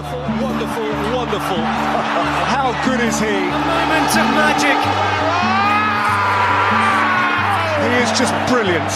[0.00, 1.56] Wonderful, wonderful, wonderful.
[2.56, 3.36] How good is he?
[3.50, 4.78] Moment of magic.
[7.82, 8.92] He is just brilliant.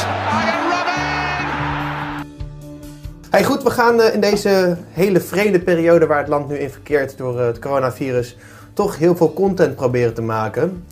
[3.30, 6.70] Hey, goed, we gaan eh, in deze hele vreemde periode waar het land nu in
[6.70, 8.36] verkeert door eh, het coronavirus
[8.72, 10.84] toch heel veel content proberen te maken.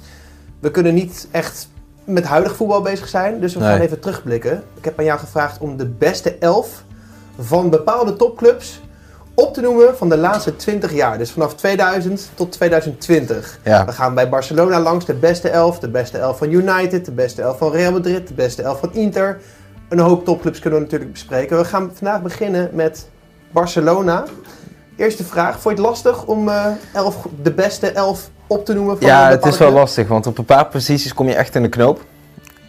[0.60, 1.68] We kunnen niet echt
[2.04, 3.68] met huidig voetbal bezig zijn, dus we Nee.
[3.70, 4.62] gaan even terugblikken.
[4.78, 6.82] Ik heb aan jou gevraagd om de beste elf
[7.38, 8.80] van bepaalde topclubs
[9.34, 11.18] op te noemen van de laatste 20 jaar.
[11.18, 13.58] Dus vanaf 2000 tot 2020.
[13.64, 13.84] Ja.
[13.84, 17.42] We gaan bij Barcelona langs de beste elf, de beste elf van United, de beste
[17.42, 19.40] elf van Real Madrid, de beste elf van Inter.
[19.88, 21.56] Een hoop topclubs kunnen we natuurlijk bespreken.
[21.56, 23.08] We gaan vandaag beginnen met
[23.50, 24.24] Barcelona.
[24.96, 28.98] Eerste vraag, vond je het lastig om eh, elf, de beste elf op te noemen?
[28.98, 29.80] Van Ja, het is wel club?
[29.80, 32.00] lastig, want op een paar posities kom je echt in de knoop.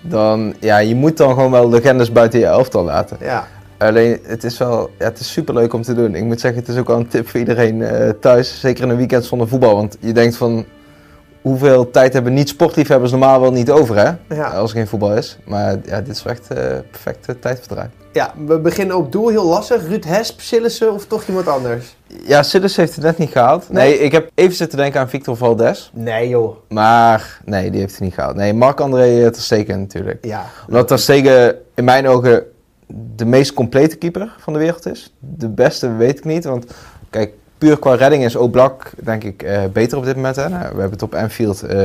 [0.02, 3.18] Dan, ja, je moet dan gewoon wel legendes buiten je elftal laten.
[3.20, 3.48] Ja,
[3.88, 6.16] Alleen, het is wel, ja, het is super leuk om te doen.
[6.16, 8.60] Ik moet zeggen, het is ook wel een tip voor iedereen eh, thuis.
[8.60, 9.76] Zeker in een weekend zonder voetbal.
[9.76, 10.66] Want je denkt van,
[11.42, 14.36] hoeveel tijd hebben niet-sportliefhebbers normaal wel niet over, hè?
[14.36, 14.48] Ja.
[14.48, 15.38] Als er geen voetbal is.
[15.46, 17.88] Maar ja, dit is echt eh perfecte tijdverdrijf.
[18.14, 19.88] ja, we beginnen op doel, heel lastig.
[19.88, 21.96] Ruud Hesp, Sillissen of toch iemand anders?
[22.26, 23.70] Ja, Sillis heeft het net niet gehaald.
[23.70, 23.90] Nee.
[23.90, 25.92] Nee, ik heb even zitten denken aan Victor Valdes.
[25.94, 26.56] Nee joh.
[26.70, 28.36] Maar nee, die heeft het niet gehaald.
[28.36, 30.26] Nee, Marc-André Ter Stegen natuurlijk.
[30.26, 32.44] Ja, Omdat Ter Stegen in mijn ogen
[33.16, 35.14] de meest complete keeper van de wereld is.
[35.20, 36.66] De beste weet ik niet, want
[37.10, 40.36] kijk, puur qua redding is Oblak denk ik eh, beter op dit moment.
[40.36, 40.50] Hè?
[40.50, 41.78] Nou, we hebben het op Anfield eh,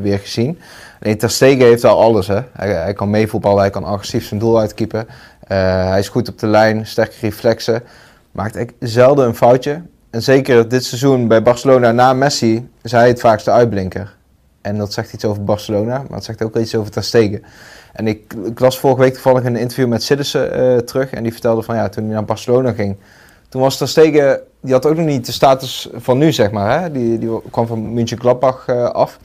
[0.00, 0.58] weer gezien.
[1.00, 2.26] Nee, Ter Stegen heeft al alles.
[2.26, 2.40] Hè?
[2.52, 5.06] Hij, kan meevoetballen, hij kan agressief zijn doel uitkeepen.
[5.46, 7.82] Eh, hij is goed op de lijn, sterke reflexen.
[8.32, 9.82] Maakt echt zelden een foutje.
[10.10, 14.16] En zeker dit seizoen bij Barcelona na Messi is hij het vaakste uitblinker.
[14.64, 17.40] En dat zegt iets over Barcelona, maar het zegt ook iets over Ter.
[17.92, 21.10] En ik, ik las vorige week toevallig een interview met Siddissen eh, terug.
[21.10, 22.96] En die vertelde van ja, toen hij naar Barcelona ging.
[23.48, 26.80] Toen was Ter die had ook nog niet de status van nu, zeg maar.
[26.80, 26.90] Hè?
[26.90, 29.18] Die, die kwam van München Gladbach eh, af.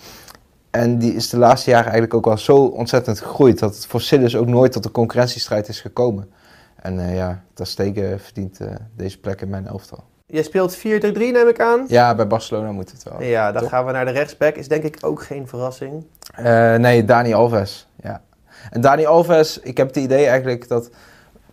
[0.69, 3.59] En die is de laatste jaren eigenlijk ook wel zo ontzettend gegroeid.
[3.59, 6.29] Dat het voor Siddiss ook nooit tot de concurrentiestrijd is gekomen.
[6.75, 8.59] En eh, ja, Ter verdient
[8.95, 10.03] deze plek in mijn elftal.
[10.29, 11.85] Jij speelt 4-3-3 neem ik aan?
[11.87, 13.23] Ja, bij Barcelona moet het wel.
[13.23, 13.71] Ja, dan Toch?
[13.71, 14.55] gaan we naar de rechtsback.
[14.55, 16.05] Is denk ik ook geen verrassing.
[16.35, 17.87] Eh, nee, Dani Alves.
[18.03, 18.21] Ja.
[18.69, 20.89] En Dani Alves, ik heb het idee eigenlijk dat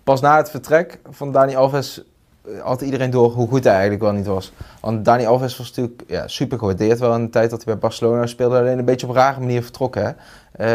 [0.04, 2.04] pas na het vertrek van Dani Alves
[2.44, 4.52] eh, had iedereen door hoe goed hij eigenlijk wel niet was.
[4.80, 7.82] Want Dani Alves was natuurlijk ja, super gewaardeerd wel in de tijd dat hij bij
[7.82, 8.58] Barcelona speelde.
[8.58, 10.02] Alleen een beetje op een rare manier vertrokken.
[10.02, 10.12] Hè?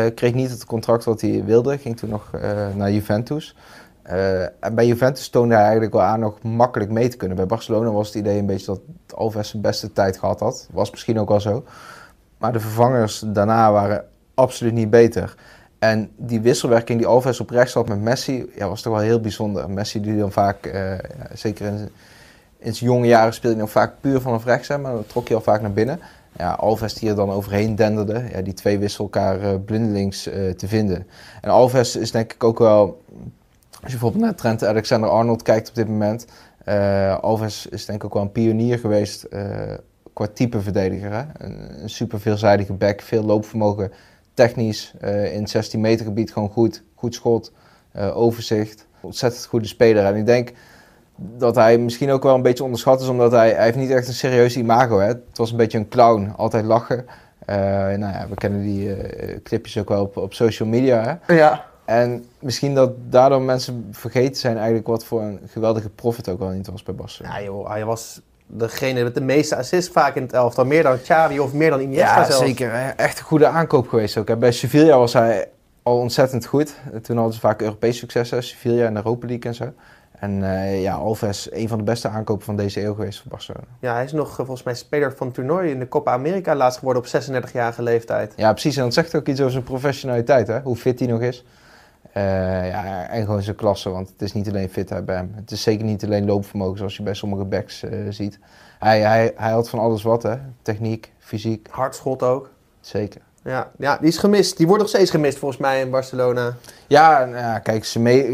[0.06, 1.78] Eh, kreeg niet het contract wat hij wilde.
[1.78, 2.32] Ging toen nog
[2.76, 3.56] naar Juventus.
[4.04, 7.38] Eh, en bij Juventus toonde hij eigenlijk wel aan nog makkelijk mee te kunnen.
[7.38, 8.82] Bij Barcelona was het idee een beetje dat
[9.16, 10.68] Alves zijn beste tijd gehad had.
[10.72, 11.64] Was misschien ook wel zo.
[12.38, 15.36] Maar de vervangers daarna waren absoluut niet beter.
[15.80, 19.20] En die wisselwerking die Alves op rechts had met Messi, ja, was toch wel heel
[19.20, 19.70] bijzonder.
[19.70, 20.94] Messi die dan vaak, eh,
[21.34, 21.90] zeker in,
[22.58, 25.28] in zijn jonge jaren speelde hij nog vaak puur vanaf rechts, hè, maar dan trok
[25.28, 26.00] hij al vaak naar binnen.
[26.38, 30.24] Ja, Alves die er dan overheen denderde, ja, die twee wisselen elkaar eh, blindelings
[30.58, 31.08] te vinden.
[31.42, 33.02] En Alves is denk ik ook wel,
[33.84, 36.26] als je bijvoorbeeld naar Trent Alexander-Arnold kijkt op dit moment,
[36.64, 39.74] eh, Alves is denk ik ook wel een pionier geweest eh,
[40.14, 41.12] qua type verdediger.
[41.12, 41.24] Hè?
[41.38, 43.92] Een, super veelzijdige back, veel loopvermogen,
[44.34, 47.52] technisch, eh, in het 16 meter gebied gewoon goed, goed schot,
[48.14, 50.06] overzicht, ontzettend goede speler.
[50.06, 50.52] En ik denk
[51.16, 54.08] dat hij misschien ook wel een beetje onderschat is, omdat hij, hij heeft niet echt
[54.08, 55.00] een serieus imago.
[55.00, 55.08] Hè?
[55.08, 57.06] Het was een beetje een clown, altijd lachen.
[57.46, 58.96] Nou ja, we kennen die
[59.42, 61.20] clipjes ook wel op, op social media.
[61.26, 61.36] Hè?
[61.36, 61.71] Ja.
[61.86, 66.50] En misschien dat daardoor mensen vergeten zijn eigenlijk wat voor een geweldige profit ook wel
[66.50, 67.38] niet was bij Barcelona.
[67.38, 70.66] Ja joh, hij was degene met de meeste assists vaak in het elftal.
[70.66, 72.46] Meer dan Xavi of meer dan Iniesta Ja, zelfs.
[72.46, 72.94] zeker.
[72.96, 74.40] Echt een goede aankoop geweest ook.
[74.40, 75.48] Bij Sevilla was hij
[75.84, 76.74] al ontzettend goed.
[77.02, 78.42] Toen hadden ze vaak Europees succes, hè.
[78.42, 79.74] Sevilla en de Europa League en zo.
[80.20, 83.66] En eh, ja, Alves, een van de beste aankopen van deze eeuw geweest voor Barcelona.
[83.80, 86.56] Ja, hij is nog eh, volgens mij speler van het toernooi in de Copa America
[86.56, 88.34] laatst geworden op 36-jarige leeftijd.
[88.36, 88.78] Ja, precies.
[88.78, 90.60] En dat zegt ook iets over zijn professionaliteit, hè?
[90.60, 91.46] hoe fit hij nog is.
[92.14, 92.24] Eh,
[92.70, 95.32] ja, en gewoon zijn klasse, want het is niet alleen fitheid bij hem.
[95.36, 98.40] Het is zeker niet alleen loopvermogen zoals je bij sommige backs eh, ziet.
[98.80, 100.36] Hij, hij, hij had van alles wat, hè?
[100.62, 102.50] techniek, fysiek, Hardschot ook.
[102.82, 103.22] zeker.
[103.44, 104.58] Ja, ja, die is gemist.
[104.58, 106.56] Die wordt nog steeds gemist volgens mij in Barcelona.
[106.88, 107.84] Ja, nou ja kijk,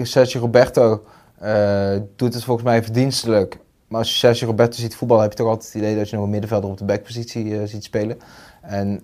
[0.04, 1.04] Sergio Roberto
[1.40, 3.58] eh, doet het volgens mij verdienstelijk.
[3.88, 6.16] Maar als je Sergio Roberto ziet voetballen, heb je toch altijd het idee dat je
[6.16, 8.20] nog een middenvelder op de backpositie ziet spelen.
[8.62, 9.02] En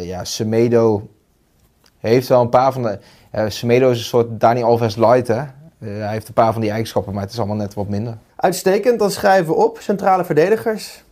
[0.00, 1.08] ja, Semedo
[2.00, 2.98] heeft wel een paar van de...
[3.48, 5.34] Semedo is een soort Dani Alves light, hè.
[5.34, 5.46] Eh,
[5.78, 8.16] hij heeft een paar van die eigenschappen, maar het is allemaal net wat minder.
[8.36, 9.78] Uitstekend, dan schrijven we op.
[9.80, 11.04] Centrale verdedigers.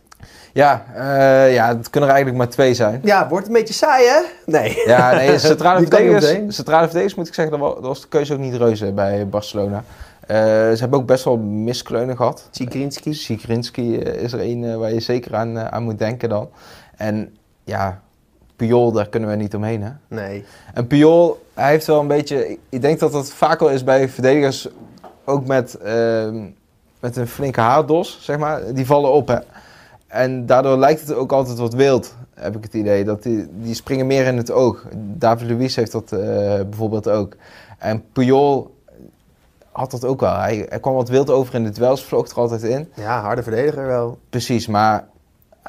[0.53, 2.99] Ja, eh, ja, het kunnen er eigenlijk maar twee zijn.
[3.03, 4.19] Ja, wordt een beetje saai hè?
[4.45, 4.81] Nee.
[4.85, 8.33] Ja, nee, centrale verdedigers, centrale verdedigers moet ik zeggen, dat wa- dat was de keuze
[8.33, 9.83] ook niet reuze bij Barcelona.
[10.27, 12.47] Ze hebben ook best wel miskleunen gehad.
[12.51, 13.13] Zigrinski.
[13.13, 16.49] Sigrinski eh, is er een waar je zeker aan, aan moet denken dan.
[16.95, 18.01] En ja,
[18.57, 19.89] Puyol, daar kunnen we niet omheen hè.
[20.07, 20.45] Nee.
[20.73, 22.57] En Puyol, hij heeft wel een beetje...
[22.69, 24.67] ik- denk dat dat vaak wel is bij verdedigers,
[25.25, 26.43] ook met, ehm,
[26.99, 28.73] met een flinke haardos, zeg maar.
[28.73, 29.37] Die vallen op, hè.
[30.07, 33.03] En daardoor lijkt het ook altijd wat wild, heb ik het idee.
[33.03, 34.83] Dat die, die springen meer in het oog.
[34.95, 36.19] David Luiz heeft dat eh,
[36.69, 37.35] bijvoorbeeld ook.
[37.77, 38.75] En Puyol
[39.71, 40.35] had dat ook wel.
[40.35, 42.89] Hij, hij kwam wat wild over in de duels, vloog er altijd in.
[42.93, 44.17] Ja, harde verdediger wel.
[44.29, 45.07] Precies, maar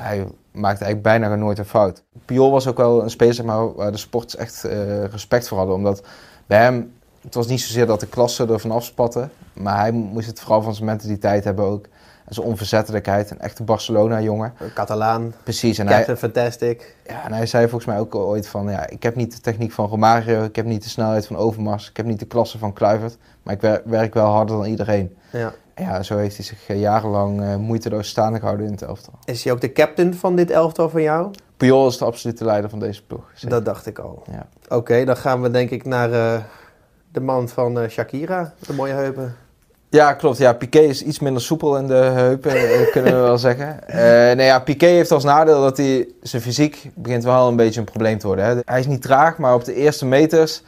[0.02, 0.18] hij
[0.52, 2.02] maakte eigenlijk bijna nooit een fout.
[2.24, 5.76] Piol was ook wel een speler maar, waar de sporters echt eh, respect voor hadden.
[5.76, 6.02] Omdat
[6.46, 9.28] bij hem, het was niet zozeer dat de klasse er vanaf spatte.
[9.52, 11.86] Maar hij moest het vooral van zijn mentaliteit hebben ook.
[12.24, 13.30] En zijn onverzettelijkheid.
[13.30, 14.54] Een echte Barcelona-jongen.
[14.74, 15.34] Catalaan.
[15.42, 15.78] Precies.
[15.78, 16.94] En hij, Captain Fantastic.
[17.06, 18.70] ja, en hij zei volgens mij ook ooit van...
[18.70, 20.44] Ja, ik heb niet de techniek van Romario.
[20.44, 21.88] Ik heb niet de snelheid van Overmars.
[21.88, 23.16] Ik heb niet de klasse van Kluivert.
[23.42, 25.16] Maar ik wer- werk wel harder dan iedereen.
[25.32, 25.52] Ja.
[25.78, 29.12] Ja, zo heeft hij zich eh, jarenlang eh, moeiteloos staande gehouden in het elftal.
[29.24, 31.30] Is hij ook de captain van dit elftal van jou?
[31.58, 33.30] Puyol is de absolute leider van deze ploeg.
[33.34, 33.50] Zeker.
[33.50, 34.22] Dat dacht ik al.
[34.30, 34.46] Ja.
[34.76, 36.42] Oké, dan gaan we denk ik naar eh,
[37.12, 38.52] de man van eh, Shakira.
[38.66, 39.36] De mooie heupen.
[39.88, 40.38] ja, klopt.
[40.38, 42.52] Ja, Piqué is iets minder soepel in de heupen,
[42.92, 43.78] kunnen we wel zeggen.
[44.36, 47.86] Nee, ja, Piqué heeft als nadeel dat hij zijn fysiek begint wel een beetje een
[47.86, 48.44] probleem te worden.
[48.44, 48.56] Hè.
[48.64, 50.62] Hij is niet traag, maar op de eerste meters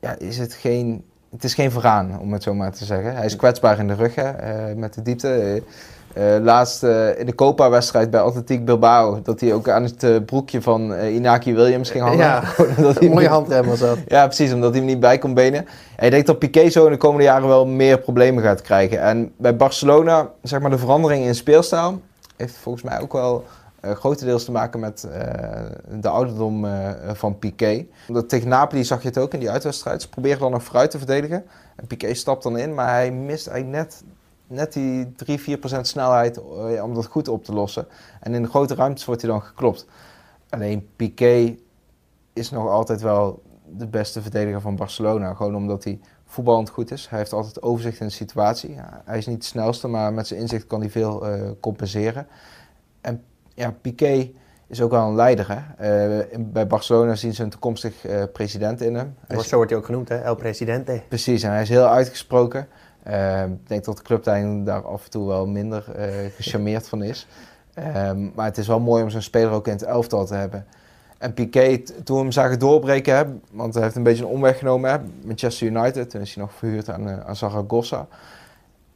[0.00, 1.04] ja, is het geen...
[1.30, 3.16] Het is geen vergaan, om het zo maar te zeggen.
[3.16, 5.28] Hij is kwetsbaar in de rug hè, eh, met de diepte.
[5.28, 6.82] Eh, eh, laatst
[7.16, 9.22] in de Copa-wedstrijd bij Atletiek Bilbao...
[9.22, 12.18] dat hij ook aan het broekje van Inaki Williams ging hangen.
[12.18, 12.42] Ja,
[12.76, 13.98] dat Een mooie niet- handrem was dat.
[14.06, 15.66] Ja, precies, omdat hij hem niet bij kon benen.
[15.96, 19.00] En ik denk dat Piqué zo in de komende jaren wel meer problemen gaat krijgen.
[19.00, 22.00] En bij Barcelona, zeg maar de verandering in speelstijl,
[22.36, 23.44] heeft volgens mij ook wel
[23.80, 25.64] grotendeels te maken met eh,
[26.00, 27.86] de ouderdom eh, van Piqué.
[28.08, 30.02] Omdat tegen Napoli zag je het ook in die uitwedstrijd.
[30.02, 31.44] Ze proberen dan nog vooruit te verdedigen.
[31.76, 34.02] En Piqué stapt dan in, maar hij mist eigenlijk net,
[34.46, 35.14] net die
[35.76, 37.86] 3-4% snelheid eh, om dat goed op te lossen.
[38.20, 39.86] En in de grote ruimtes wordt hij dan geklopt.
[40.48, 41.56] Alleen Piqué
[42.32, 45.34] is nog altijd wel de beste verdediger van Barcelona.
[45.34, 47.08] Gewoon omdat hij voetballend goed is.
[47.08, 48.76] Hij heeft altijd overzicht in de situatie.
[49.04, 52.26] Hij is niet de snelste, maar met zijn inzicht kan hij veel eh, compenseren.
[53.58, 54.30] Ja, Piqué
[54.66, 55.46] is ook wel een leider.
[55.76, 55.84] Hè?
[56.20, 59.14] Eh, bij Barcelona zien ze een toekomstig eh, president in hem.
[59.26, 60.16] Hij is- Zo wordt hij ook genoemd, hè?
[60.18, 61.02] El Presidente.
[61.08, 62.68] Precies, en hij is heel uitgesproken.
[63.02, 65.84] Eh, ik denk dat de clublijn daar af en toe wel minder
[66.36, 67.26] gecharmeerd van is.
[68.34, 70.66] Maar het is wel mooi om zo'n speler ook in het elftal te hebben.
[71.18, 74.58] En Piqué, toen we hem zagen doorbreken, hè, want hij heeft een beetje een omweg
[74.58, 76.10] genomen hè, Manchester United.
[76.10, 78.06] Toen is hij nog verhuurd aan, aan Zaragoza.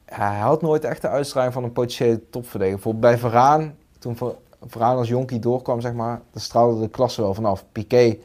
[0.05, 2.75] Hij had nooit echt de uitstraling van een potentiële topverdediger.
[2.81, 4.19] Bijvoorbeeld bij Varaan, toen
[4.67, 7.64] Varaan als jonkie doorkwam, zeg maar, daar straalde de klasse wel vanaf.
[7.73, 8.19] Piqué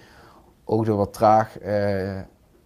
[0.66, 1.72] oogde wat traag, eh,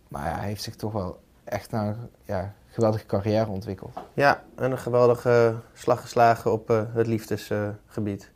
[0.07, 3.93] maar ja, hij heeft zich toch wel echt naar een ja, geweldige carrière ontwikkeld.
[4.13, 8.31] Ja, en een geweldige slag geslagen op eh, het liefdesgebied.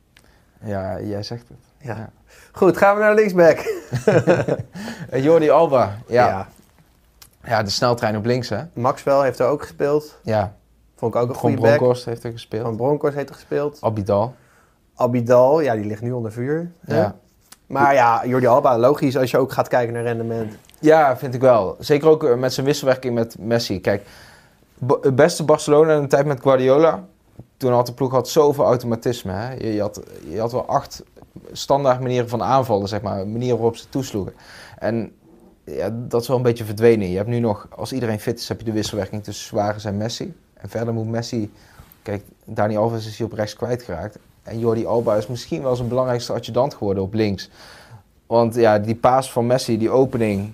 [0.64, 1.58] Ja, jij zegt het.
[1.78, 1.96] ja.
[1.98, 2.10] Ja.
[2.52, 3.58] Goed, gaan we naar linksback.
[5.10, 6.28] Eh, Jordi Alba, ja.
[6.28, 6.48] ja.
[7.44, 7.64] Ja.
[7.64, 8.64] de sneltrein op links, hè?
[8.74, 10.20] Maxwell heeft er ook gespeeld.
[10.24, 10.56] Ja,
[10.96, 11.66] Vond ik ook een Van goede back.
[11.66, 12.64] Bronckhorst heeft er gespeeld.
[12.64, 13.78] Van Bronkhorst heeft er gespeeld.
[13.82, 14.36] Abidal.
[14.96, 16.72] Abidal, ja, die ligt nu onder vuur.
[16.80, 16.98] hè?
[17.00, 17.16] Ja.
[17.68, 20.54] Maar ja, Jordi Alba, logisch als je ook gaat kijken naar rendement.
[20.80, 21.76] ja, vind ik wel.
[21.80, 23.82] Zeker ook eh, met zijn wisselwerking met Messi.
[23.82, 24.06] Kijk,
[25.02, 27.04] het beste Barcelona in de tijd met Guardiola.
[27.58, 29.32] Toen had de ploeg had zoveel automatisme.
[29.32, 29.54] Hè?
[29.54, 31.04] Je, je, had, je had wel acht
[31.52, 33.28] standaard manieren van aanvallen, zeg maar.
[33.28, 34.34] Manieren waarop ze toesloegen.
[34.78, 35.12] En
[35.64, 37.10] ja, dat is wel een beetje verdwenen.
[37.10, 39.98] Je hebt nu nog, als iedereen fit is, heb je de wisselwerking tussen Suarez en
[39.98, 40.34] Messi.
[40.54, 41.52] En verder moet Messi...
[42.02, 44.18] Kijk, Dani Alves is hier op rechts kwijtgeraakt.
[44.46, 47.50] En Jordi Alba is misschien wel zijn belangrijkste adjudant geworden op links.
[48.28, 50.52] Want ja, die paas van Messi, die opening,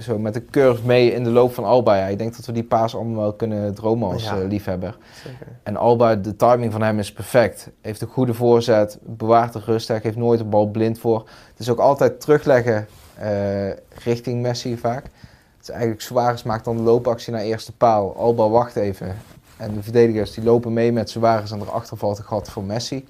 [0.00, 1.96] zo met de curve mee in de loop van Alba.
[1.96, 4.40] Ja, ik denk dat we die paas allemaal wel kunnen dromen als Ja.
[4.40, 4.96] eh, liefhebber.
[5.24, 5.46] Zeker.
[5.62, 7.70] En Alba, de timing van hem is perfect.
[7.80, 11.18] Heeft een goede voorzet, bewaart de rust, hij geeft nooit de bal blind voor.
[11.50, 13.70] Het is ook altijd terugleggen eh,
[14.04, 15.04] richting Messi vaak.
[15.04, 18.16] Het is eigenlijk Suarez maakt dan de loopactie naar eerste paal.
[18.16, 19.16] Alba wacht even.
[19.56, 23.04] En de verdedigers die lopen mee met Suarez en erachter valt een gat voor Messi.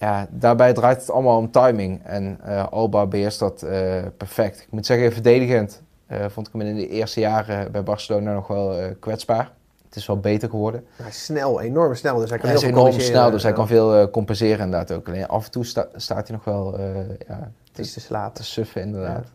[0.00, 2.00] Ja, daarbij draait het allemaal om timing.
[2.04, 4.60] En eh, Alba beheerst dat eh, perfect.
[4.60, 8.46] Ik moet zeggen, verdedigend eh, vond ik hem in de eerste jaren bij Barcelona nog
[8.46, 9.50] wel kwetsbaar.
[9.84, 10.84] Het is wel beter geworden.
[10.96, 12.16] Hij is snel, enorm snel.
[12.18, 14.92] Dus hij kan Hij is heel veel enorm snel, dus hij kan veel compenseren inderdaad
[14.92, 15.08] ook.
[15.08, 16.80] Alleen af en toe sta- staat hij nog wel
[17.28, 18.34] ja, is te slapen.
[18.34, 19.26] te suffen inderdaad.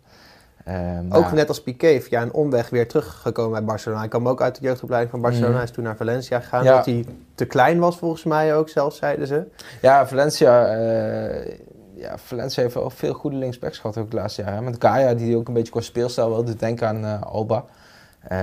[0.65, 4.00] Ehm, Ook nou, net als Piqué via een omweg weer teruggekomen bij Barcelona.
[4.00, 5.53] Hij kwam ook uit de jeugdopleiding van Barcelona.
[5.53, 6.63] Hij is toen naar Valencia gegaan.
[6.63, 6.75] Ja.
[6.75, 7.05] Dat hij
[7.36, 9.43] te klein was volgens mij ook zelfs, zeiden ze.
[9.81, 11.57] Ja, Valencia, eh,
[11.93, 14.63] ja, Valencia heeft wel veel goede linksbacks gehad ook de laatste jaren.
[14.63, 17.65] Met Kaya, die ook een beetje qua speelstijl wel doet denken aan eh, Alba.
[18.22, 18.38] Eh,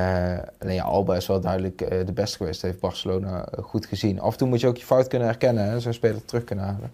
[0.59, 2.63] alleen ja, Alba is wel duidelijk de beste geweest.
[2.63, 4.21] Heeft Barcelona goed gezien.
[4.21, 5.65] Af en toe moet je ook je fout kunnen herkennen.
[5.65, 5.81] Hè?
[5.81, 6.91] Zo'n speler terug kunnen halen.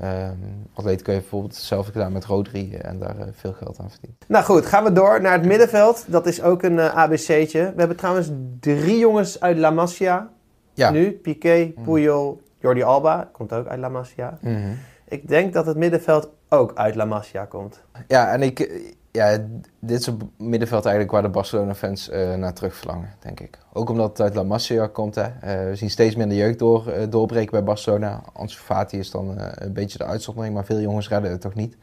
[0.00, 4.24] Um, Atletico heeft bijvoorbeeld hetzelfde gedaan met Rodri en daar uh, veel geld aan verdiend.
[4.28, 6.04] Nou goed, gaan we door naar het middenveld.
[6.08, 7.72] Dat is ook een uh, ABC'tje.
[7.72, 8.30] We hebben trouwens
[8.60, 10.30] drie jongens uit La Masia.
[10.74, 10.90] Ja.
[10.90, 13.28] Nu, Piqué, Puyol, Jordi Alba.
[13.32, 14.38] Komt ook uit La Masia.
[14.40, 14.78] Mm -hmm.
[15.12, 17.80] Ik denk dat het middenveld ook uit La Masia komt.
[18.08, 19.38] Ja, en ik, ja,
[19.78, 23.58] dit is het middenveld eigenlijk waar de Barcelona-fans uh, naar terug verlangen, denk ik.
[23.72, 25.14] Ook omdat het uit La Masia komt.
[25.14, 25.22] Hè.
[25.22, 28.22] Uh, we zien steeds minder jeugd door, uh, doorbreken bij Barcelona.
[28.32, 31.76] Ansu Fati is dan een beetje de uitzondering, maar veel jongens redden het toch niet.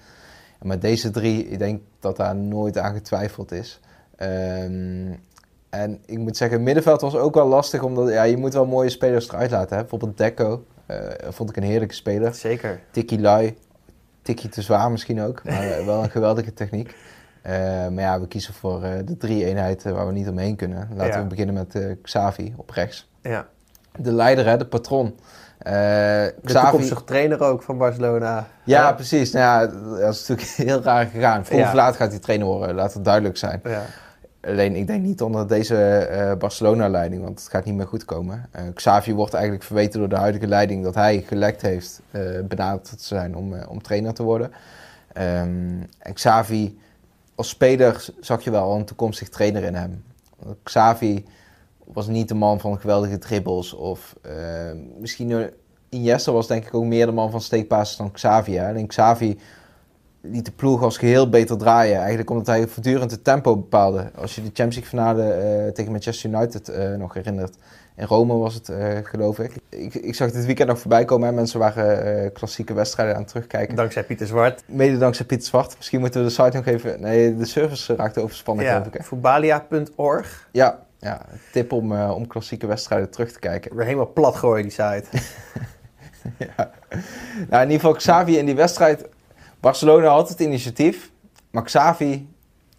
[0.61, 3.79] Met deze drie, ik denk dat daar nooit aan getwijfeld is.
[4.17, 5.19] Um,
[5.69, 8.65] en ik moet zeggen, het middenveld was ook wel lastig, omdat ja, je moet wel
[8.65, 9.75] mooie spelers eruit laten.
[9.75, 9.81] Hè.
[9.81, 10.63] Bijvoorbeeld Deco,
[11.29, 12.33] vond ik een heerlijke speler.
[12.33, 12.79] Zeker.
[12.91, 13.57] Tiki Lai,
[14.21, 16.95] tikje te zwaar misschien ook, maar wel een geweldige techniek.
[17.43, 17.53] Uh,
[17.87, 20.89] maar ja, we kiezen voor uh, de drie eenheden waar we niet omheen kunnen.
[20.95, 21.21] Laten ja.
[21.21, 23.09] we beginnen met uh, Xavi op rechts.
[23.21, 23.47] Ja.
[23.95, 25.15] De leider, hè, de patron.
[25.57, 26.69] de Xavi...
[26.69, 28.47] toekomstige trainer ook van Barcelona.
[28.63, 28.93] Ja, ja.
[28.93, 29.31] precies.
[29.31, 31.45] Nou ja, dat is natuurlijk heel raar gegaan.
[31.45, 33.61] Vroeg of laat gaat hij trainer worden, laat het duidelijk zijn.
[34.41, 38.49] Alleen, ik denk niet onder deze Barcelona-leiding, want het gaat niet meer goed komen.
[38.73, 42.01] Xavi wordt eigenlijk verweten door de huidige leiding dat hij gelekt heeft
[42.47, 44.51] benaderd te zijn om, om trainer te worden.
[45.17, 46.77] Um, en Xavi
[47.39, 50.03] als speler zag je wel een toekomstig trainer in hem.
[50.63, 51.25] Xavi
[51.83, 53.73] was niet de man van geweldige dribbles.
[53.73, 54.31] Of uh,
[54.97, 55.49] misschien
[55.89, 58.57] Iniesta was denk ik ook meer de man van steekpases dan Xavi.
[58.57, 58.73] Hè?
[58.73, 59.39] En Xavi
[60.21, 61.97] liet de ploeg als geheel beter draaien.
[61.97, 64.11] Eigenlijk omdat hij voortdurend het tempo bepaalde.
[64.15, 65.23] Als je de Champions League finale
[65.65, 67.55] uh, tegen Manchester United uh, nog herinnert.
[67.95, 69.51] In Rome was het, uh, geloof ik.
[69.69, 69.93] ik.
[69.93, 70.15] ik.
[70.15, 71.27] zag dit weekend nog voorbij komen.
[71.27, 71.33] Hè.
[71.33, 73.75] Mensen waren klassieke wedstrijden aan het terugkijken.
[73.75, 74.63] Dankzij Pieter Zwart.
[74.65, 75.77] Mede dankzij Pieter Zwart.
[75.77, 77.01] Misschien moeten we de site nog even...
[77.01, 79.03] Nee, de service raakte overspannen, ja, geloof ik.
[79.03, 80.47] Voetbalia.org.
[80.51, 83.75] Ja, ja, tip om, om klassieke wedstrijden terug te kijken.
[83.75, 85.05] Weer helemaal plat gooien, die site.
[86.57, 86.71] ja.
[87.49, 89.07] Nou, in ieder geval Xavi in die wedstrijd...
[89.59, 91.11] Barcelona had het initiatief.
[91.51, 92.27] Maar Xavi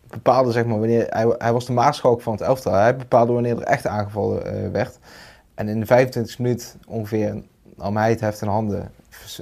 [0.09, 1.07] bepaalde, zeg maar, wanneer...
[1.09, 2.73] Hij, hij was de maarschalk van het elftal.
[2.73, 4.99] Hij bepaalde wanneer er echt aangevallen uh, werd.
[5.55, 7.43] En in de 25 minuut ongeveer
[7.77, 8.93] nam hij het heft in handen.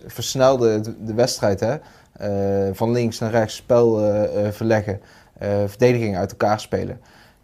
[0.07, 1.77] Versnelde de wedstrijd, hè.
[2.21, 5.01] Uh, van links naar rechts, spel uh, verleggen,
[5.67, 7.01] verdediging uit elkaar spelen.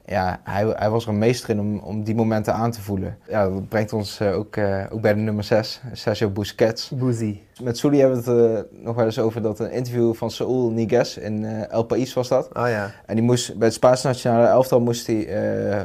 [0.07, 3.19] Ja, hij, hij, was er een meester in om, om die momenten aan te voelen.
[3.29, 4.59] Ja, dat brengt ons ook,
[4.91, 6.89] ook bij de nummer 6, Sergio Busquets.
[6.89, 7.39] Boozy.
[7.63, 11.17] Met Sully hebben we het nog wel eens over dat een interview van Saúl Niguez
[11.17, 12.49] in El País was dat.
[12.55, 12.91] Oh ja.
[13.07, 15.29] En die moest, bij het Spaanse nationale elftal moest hij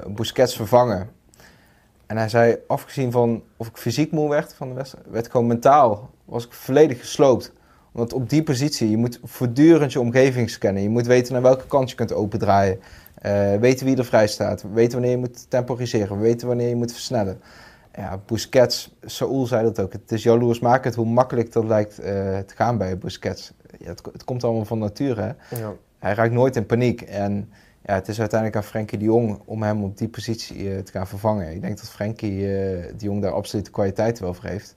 [0.07, 1.09] Busquets vervangen.
[2.09, 5.47] En hij zei, afgezien van of ik fysiek moe werd van de wedstrijd, werd gewoon
[5.47, 7.51] mentaal, was ik volledig gesloopt.
[7.91, 10.83] Want op die positie, je moet voortdurend je omgeving scannen.
[10.83, 12.79] Je moet weten naar welke kant je kunt opendraaien.
[13.25, 14.63] Uh, weten wie er vrij staat.
[14.73, 16.19] Weten wanneer je moet temporiseren.
[16.19, 17.41] Weten wanneer je moet versnellen.
[17.95, 19.93] Ja, Busquets, Saúl zei dat ook.
[19.93, 22.05] Het is jaloersmakend hoe makkelijk dat lijkt uh,
[22.37, 23.51] te gaan bij Busquets.
[23.77, 25.35] Ja, het, het, komt allemaal van nature.
[25.55, 25.73] Ja.
[25.99, 27.01] Hij raakt nooit in paniek.
[27.01, 27.49] En
[27.85, 30.91] ja, het is uiteindelijk aan Frenkie de Jong om hem op die positie uh, te
[30.91, 31.51] gaan vervangen.
[31.51, 34.75] Ik denk dat Frenkie de Jong daar absoluut de kwaliteit wel voor heeft.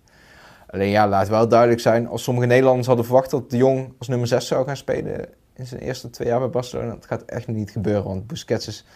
[0.72, 4.08] Alleen ja, laat wel duidelijk zijn, als sommige Nederlanders hadden verwacht dat de Jong als
[4.08, 7.46] nummer 6 zou gaan spelen in zijn eerste twee jaar bij Barcelona, dat gaat echt
[7.46, 8.86] niet gebeuren, want Busquets is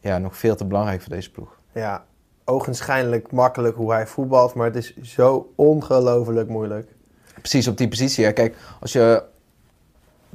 [0.00, 1.58] ja, nog veel te belangrijk voor deze ploeg.
[1.72, 2.04] Ja,
[2.44, 6.88] ogenschijnlijk makkelijk hoe hij voetbalt, maar het is zo ongelooflijk moeilijk.
[7.34, 8.24] Precies op die positie.
[8.24, 8.32] Ja.
[8.32, 9.22] Kijk, als je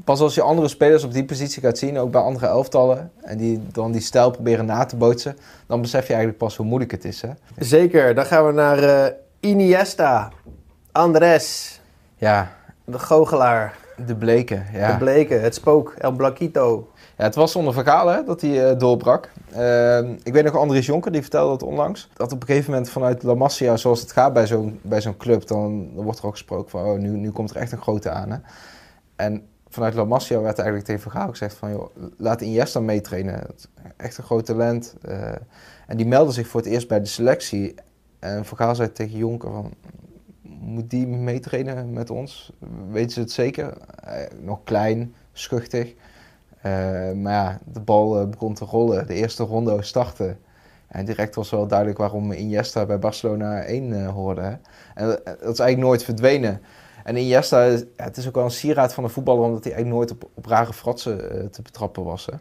[0.03, 3.37] pas als je andere spelers op die positie gaat zien, ook bij andere elftallen, en
[3.37, 6.91] die dan die stijl proberen na te bootsen, dan besef je eigenlijk pas hoe moeilijk
[6.91, 7.21] het is.
[7.21, 7.29] Hè?
[7.57, 9.05] Zeker, dan gaan we naar uh,
[9.39, 10.31] Iniesta,
[10.91, 11.79] Andres,
[12.15, 12.51] ja.
[12.85, 13.77] de goochelaar.
[14.05, 14.91] De bleken, ja.
[14.91, 16.91] De bleken, het spook, El Blanquito.
[17.17, 19.29] Ja, het was zonder verhaal hè, dat hij uh, doorbrak.
[19.57, 22.09] Uh, ik weet nog Andries Jonker, die vertelde dat onlangs.
[22.13, 25.17] Dat op een gegeven moment vanuit La Masia, zoals het gaat bij zo'n bij zo'n
[25.17, 27.81] club, dan, dan, wordt er ook gesproken van, oh, nu, nu komt er echt een
[27.81, 28.31] grote aan.
[28.31, 28.37] Hè?
[29.15, 31.71] En vanuit La Masia werd eigenlijk tegen Vergaal gezegd van...
[31.71, 33.47] Joh, laat Iniesta meetrainen.
[33.97, 34.95] Echt een groot talent.
[35.09, 35.31] Uh,
[35.87, 37.75] en die meldde zich voor het eerst bij de selectie.
[38.19, 39.73] En Vergaal zei tegen Jonker van...
[40.69, 42.51] Moet die meetrainen met ons?
[42.91, 43.77] Weten ze het zeker?
[44.07, 45.93] Uh, nog klein, schuchtig.
[45.93, 49.07] Uh, maar ja, de bal begon te rollen.
[49.07, 50.35] De eerste ronde startte.
[50.87, 54.41] En direct was wel duidelijk waarom Iniesta bij Barcelona 1 hoorde.
[54.41, 54.55] Hè?
[54.95, 56.61] En dat is eigenlijk nooit verdwenen.
[57.03, 60.23] En Iniesta, het is ook wel een sieraad van de voetballer, omdat hij eigenlijk nooit
[60.35, 61.17] op, rare fratsen
[61.51, 62.25] te betrappen was.
[62.25, 62.33] Hè.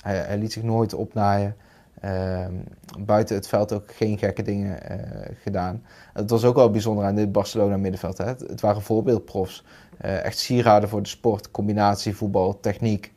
[0.00, 1.56] Hij, hij, liet zich nooit opnaaien.
[2.04, 2.46] Uh,
[2.98, 4.98] buiten het veld ook geen gekke dingen uh,
[5.42, 5.82] gedaan.
[6.12, 8.18] Het was ook wel bijzonder aan dit Barcelona middenveld.
[8.18, 8.24] Hè.
[8.24, 9.64] Het, waren voorbeeldprofs.
[10.04, 11.50] Uh, echt sieraden voor de sport.
[11.50, 13.12] Combinatie, voetbal, techniek.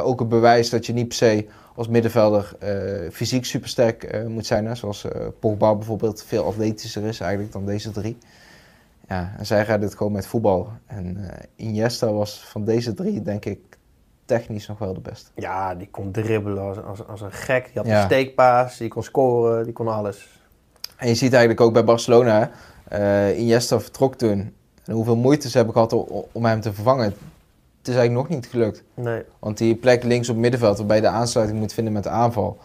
[0.00, 4.46] ook een bewijs dat je niet per se als middenvelder eh, fysiek supersterk eh, moet
[4.46, 4.66] zijn.
[4.66, 4.74] Hè?
[4.74, 8.18] Zoals eh, Pogba bijvoorbeeld veel atletischer is eigenlijk dan deze drie.
[9.08, 10.68] Ja, en zij redden het gewoon met voetbal.
[10.86, 13.71] En eh, Iniesta was van deze drie, denk ik,
[14.24, 15.30] technisch nog wel de beste.
[15.34, 17.64] Ja, die kon dribbelen als, als, als een gek.
[17.64, 17.98] Die had Ja.
[17.98, 20.40] een steekpaas, die kon scoren, die kon alles.
[20.96, 22.50] En je ziet eigenlijk ook bij Barcelona,
[22.88, 24.54] eh, Iniesta vertrok toen.
[24.84, 25.92] En hoeveel moeite ze hebben gehad
[26.32, 27.04] om hem te vervangen.
[27.78, 28.82] Het is eigenlijk nog niet gelukt.
[28.94, 29.22] Nee.
[29.38, 32.58] Want die plek links op middenveld, waarbij je de aansluiting moet vinden met de aanval.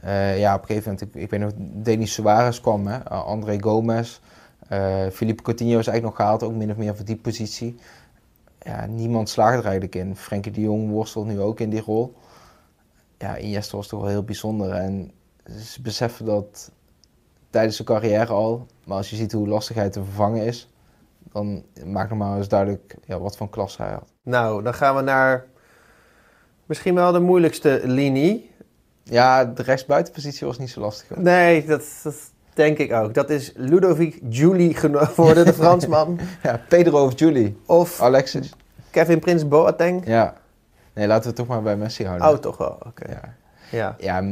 [0.00, 3.24] Eh, ja, op een gegeven moment, ik, ik weet nog, Denis Suarez kwam, hè, uh,
[3.24, 4.20] André Gomez.
[4.68, 7.76] eh Felipe Coutinho is eigenlijk nog gehaald, ook min of meer voor die positie.
[8.64, 10.16] Ja, niemand slaagt er eigenlijk in.
[10.16, 12.14] Frenkie de Jong worstelt nu ook in die rol.
[13.18, 14.70] Ja, Iniesta was toch wel heel bijzonder.
[14.70, 15.12] En
[15.60, 16.70] ze beseffen dat
[17.50, 18.66] tijdens zijn carrière al.
[18.84, 20.68] Maar als je ziet hoe lastig hij te vervangen is,
[21.32, 24.12] dan maakt nog maar eens duidelijk ja, wat voor klasse hij had.
[24.22, 25.46] Nou, dan gaan we naar
[26.66, 28.50] misschien wel de moeilijkste linie.
[29.02, 31.08] Ja, de rechtsbuitenpositie was niet zo lastig.
[31.08, 31.20] hoor.
[31.20, 33.14] Nee, dat, dat denk ik ook.
[33.14, 36.18] Dat is Ludovic Julie geworden, de Fransman.
[36.42, 37.56] Ja, Pedro of Julie.
[37.66, 38.52] Of Alexis.
[38.90, 40.06] Kevin Prins Boateng.
[40.06, 40.34] Ja.
[40.92, 42.28] Nee, laten we toch maar bij Messi houden.
[42.28, 42.78] Oh, toch wel.
[42.86, 43.18] Oké.
[43.70, 43.96] Ja.
[43.98, 44.22] Ja.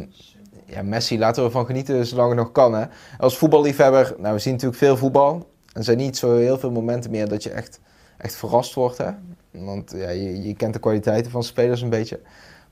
[0.66, 2.74] Ja, Messi, laten we ervan genieten zolang het nog kan.
[2.74, 2.84] Hè.
[3.18, 5.48] Als voetballiefhebber, nou, we zien natuurlijk veel voetbal.
[5.72, 7.80] Er zijn niet zo heel veel momenten meer dat je echt,
[8.18, 8.98] echt verrast wordt.
[8.98, 9.10] Hè.
[9.50, 12.20] Want ja, je, je kent de kwaliteiten van spelers een beetje.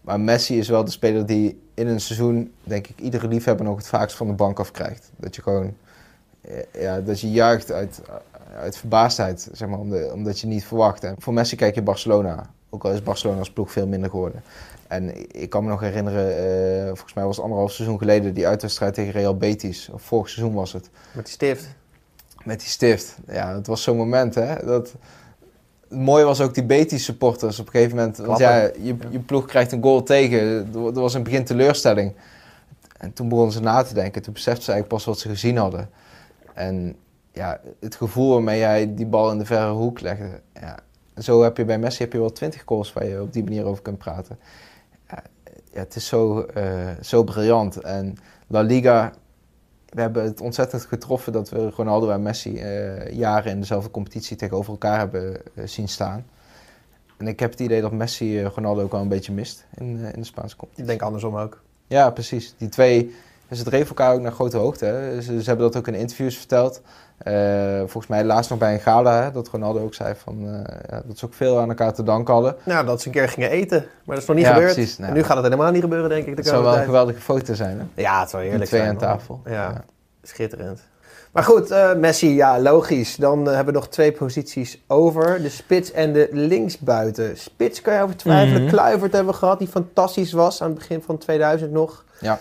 [0.08, 3.76] Maar Messi is wel de speler die in een seizoen, denk ik, iedere liefhebber nog
[3.76, 5.10] het vaakst van de bank af krijgt.
[5.16, 5.74] Dat je gewoon,
[6.40, 8.00] eh, ja, dat je juicht uit,
[8.56, 9.78] uit verbaasdheid, zeg maar,
[10.12, 11.04] omdat, je niet verwacht.
[11.04, 12.50] En voor Messi kijk je Barcelona.
[12.70, 14.42] Ook al is Barcelona als ploeg veel minder geworden.
[14.86, 18.46] En ik kan me nog herinneren, eh, volgens mij was het anderhalf seizoen geleden, die
[18.46, 19.88] uitwedstrijd tegen Real Betis.
[19.92, 20.90] Of vorig seizoen was het.
[21.12, 21.68] Met die stift.
[22.44, 23.16] Met die stift.
[23.26, 24.64] Ja, het was zo'n moment, hè.
[24.64, 24.94] Dat,
[25.88, 28.16] het mooie was ook die Betis supporters op een gegeven moment.
[28.16, 30.38] Want ja, je, je ploeg krijgt een goal tegen.
[30.74, 32.14] Er was in het begin teleurstelling.
[32.98, 34.22] En toen begonnen ze na te denken.
[34.22, 35.90] Toen beseften ze eigenlijk pas wat ze gezien hadden.
[36.54, 36.96] En
[37.32, 40.40] ja, het gevoel waarmee hij die bal in de verre hoek legde.
[40.60, 40.78] Ja,
[41.16, 43.64] zo heb je bij Messi heb je wel twintig goals waar je op die manier
[43.64, 44.38] over kunt praten.
[45.10, 45.22] Ja,
[45.72, 47.76] ja, het is zo, eh, zo briljant.
[47.76, 49.12] En La Liga,
[49.88, 54.36] we hebben het ontzettend getroffen dat we Ronaldo en Messi eh, jaren in dezelfde competitie
[54.36, 56.26] tegenover elkaar hebben eh, zien staan.
[57.16, 59.86] En ik heb het idee dat Messi eh, Ronaldo ook wel een beetje mist in,
[59.86, 60.84] in de Spaanse competitie.
[60.84, 61.62] Ik denk andersom ook.
[61.86, 62.54] Ja, precies.
[62.58, 63.14] Die twee,
[63.56, 64.84] ze dreven elkaar ook naar grote hoogte.
[64.84, 65.22] Hè.
[65.22, 66.80] Ze, ze hebben dat ook in interviews verteld.
[67.18, 70.74] Eh, volgens mij laatst nog bij een gala, hè, dat Ronaldo ook zei van, eh,
[70.90, 72.56] ja, dat ze ook veel aan elkaar te danken hadden.
[72.64, 73.78] Nou, dat ze een keer gingen eten.
[74.04, 74.74] Maar dat is nog niet Ja, gebeurd.
[74.74, 74.98] precies.
[74.98, 76.30] Nou, en nu gaat het helemaal niet gebeuren, denk ik.
[76.36, 78.02] De Het zou wel een geweldige foto zijn, hè?
[78.02, 78.92] Ja, het zou heerlijk twee zijn.
[79.00, 79.16] aan hoor.
[79.18, 79.40] tafel.
[79.44, 79.84] Ja.
[80.22, 80.80] Schitterend.
[81.32, 83.16] Maar goed, eh, Messi, ja, logisch.
[83.16, 85.42] Dan hebben we nog twee posities over.
[85.42, 87.36] De spits en de linksbuiten.
[87.38, 88.60] Spits kan je over twijfelen.
[88.62, 88.70] Mhm.
[88.70, 92.04] Kluivert hebben we gehad, die fantastisch was aan het begin van 2000 nog.
[92.20, 92.38] Ja.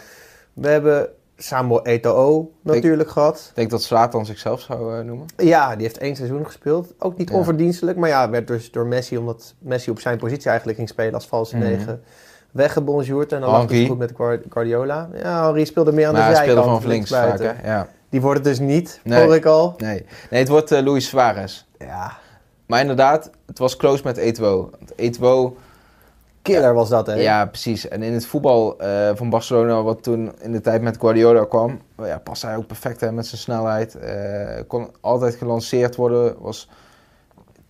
[0.62, 3.46] We hebben Samuel Eto'o natuurlijk gehad.
[3.50, 5.26] Ik denk dat Zlatan zichzelf zou eh, noemen.
[5.38, 6.94] Ja, die heeft één seizoen gespeeld.
[7.00, 7.36] Ook niet Ja.
[7.36, 7.98] onverdienstelijk.
[7.98, 11.28] Maar ja, werd dus door Messi, omdat Messi op zijn positie eigenlijk ging spelen als
[11.28, 11.66] valse Mhm.
[11.66, 12.02] negen,
[12.52, 13.32] weggebonjourd.
[13.32, 15.10] En dan lag het goed met Guard- Guardiola.
[15.24, 16.60] Ja, Henry speelde meer aan maar de hij zijkant.
[16.60, 17.64] speelde van links vaak?
[17.64, 17.88] Ja.
[18.10, 19.24] Die wordt het dus niet, Nee.
[19.24, 19.74] hoor ik al.
[19.78, 20.06] Nee.
[20.30, 21.66] nee, het wordt eh, Luis Suarez.
[21.80, 22.18] Ja,
[22.66, 24.70] Maar inderdaad, het was close met Eto'o.
[24.96, 25.56] Eto'o,
[26.54, 27.14] killer was dat, hè?
[27.14, 27.88] ja precies.
[27.88, 31.82] En in het voetbal eh, van Barcelona, wat toen in de tijd met Guardiola kwam,
[32.04, 33.96] ja, paste hij ook perfect hè, met zijn snelheid.
[33.96, 36.70] Eh, kon altijd gelanceerd worden, was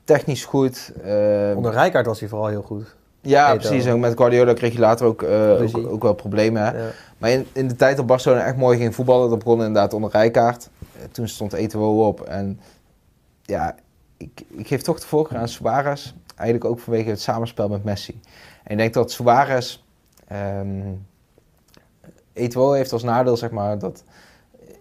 [0.04, 0.92] technisch goed.
[1.04, 2.96] Eh, Onder Rijkaard was hij vooral heel goed.
[3.22, 3.86] ja, precies.
[3.86, 6.62] En met Guardiola kreeg je later ook, ook, ook wel problemen.
[6.62, 6.78] Hè.
[6.78, 6.90] Ja.
[7.18, 10.12] Maar in, in de tijd dat Barcelona echt mooi ging voetballen, dat begon inderdaad onder
[10.12, 10.70] Rijkaard.
[11.12, 12.22] Toen stond Eto'o op.
[12.22, 12.60] En
[13.42, 13.76] ja,
[14.18, 16.14] ik, ik geef toch de voorkeur aan Suarez.
[16.36, 18.20] Eigenlijk ook vanwege het samenspel met Messi.
[18.68, 19.84] En ik denk dat Suarez...
[22.34, 24.04] Eto'o heeft als nadeel, zeg maar, dat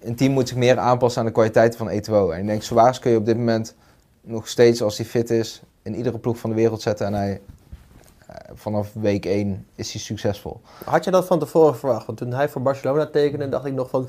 [0.01, 2.31] een team moet zich meer aanpassen aan de kwaliteiten van Eto'o.
[2.31, 3.75] En ik denk, Suarez kun je op dit moment
[4.21, 7.07] nog steeds, als hij fit is, in iedere ploeg van de wereld zetten.
[7.07, 7.41] En hij,
[8.27, 10.61] eh, vanaf week 1 is hij succesvol.
[10.85, 12.07] Had je dat van tevoren verwacht?
[12.07, 14.09] Want toen hij voor Barcelona tekende, dacht ik nog van...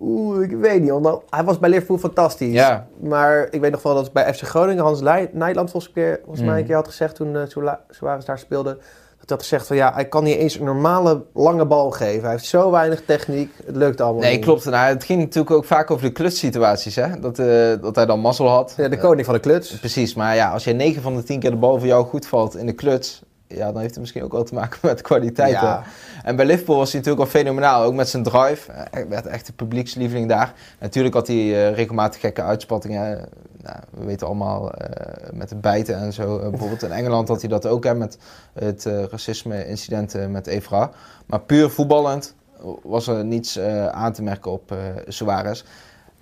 [0.00, 0.92] Oeh, ik weet niet.
[0.92, 2.52] Omdat hij was bij Liverpool fantastisch.
[2.52, 2.86] Ja.
[3.00, 5.00] Maar ik weet nog wel dat bij FC Groningen Hans
[5.32, 7.42] Nijland volgens, keer, volgens mij een keer had gezegd toen uh,
[7.90, 8.70] Suarez daar speelde.
[9.18, 12.22] Dat hij had gezegd van ja, hij kan niet eens een normale lange bal geven.
[12.22, 13.52] Hij heeft zo weinig techniek.
[13.66, 14.44] Het lukt allemaal Nee, niet.
[14.44, 14.64] klopt.
[14.64, 17.20] Nou, het ging natuurlijk ook vaak over de klutsituaties, hè.
[17.20, 17.46] Dat, eh,
[17.80, 18.74] dat hij dan mazzel had.
[18.76, 19.78] Ja, de koning van de kluts.
[19.78, 22.26] precies, maar ja, als je 9 van de 10 keer de bal voor jou goed
[22.26, 23.22] valt in de kluts...
[23.54, 25.62] Ja, dan heeft het misschien ook wel te maken met kwaliteiten.
[25.62, 25.82] Ja.
[26.22, 28.70] En bij Liverpool was hij natuurlijk al fenomenaal, ook met zijn drive.
[28.90, 30.54] Hij werd echt de publiekslieveling daar.
[30.78, 33.28] Natuurlijk had hij eh, regelmatig gekke uitspattingen.
[33.62, 36.38] nou, we weten allemaal eh, met de bijten en zo.
[36.38, 38.18] Eh, bijvoorbeeld in Engeland had hij dat ook hè, met
[38.52, 40.90] het racisme-incident met Evra.
[41.26, 42.34] Maar puur voetballend
[42.82, 43.60] was er niets
[43.90, 44.74] aan te merken op
[45.06, 45.64] Suarez.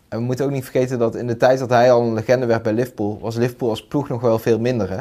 [0.08, 2.46] En we moeten ook niet vergeten dat in de tijd dat hij al een legende
[2.46, 4.90] werd bij Liverpool, was Liverpool als ploeg nog wel veel minder.
[4.90, 5.00] Hè?